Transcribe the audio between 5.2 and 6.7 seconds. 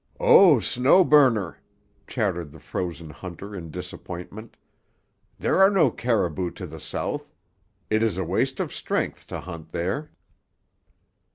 "There are no caribou to